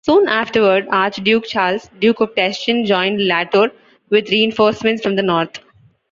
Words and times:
Soon 0.03 0.27
afterward, 0.27 0.87
Archduke 0.89 1.45
Charles, 1.45 1.87
Duke 1.99 2.21
of 2.21 2.33
Teschen 2.33 2.87
joined 2.87 3.21
Latour 3.21 3.69
with 4.09 4.31
reinforcements 4.31 4.99
from 5.03 5.15
the 5.15 5.21
north. 5.21 5.59